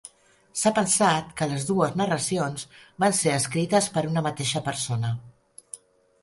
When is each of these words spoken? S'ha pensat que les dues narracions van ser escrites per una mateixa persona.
S'ha 0.59 0.69
pensat 0.77 1.27
que 1.41 1.47
les 1.51 1.67
dues 1.67 1.93
narracions 2.01 2.63
van 3.05 3.15
ser 3.19 3.35
escrites 3.41 3.91
per 3.99 4.05
una 4.15 4.25
mateixa 4.31 4.65
persona. 4.71 5.13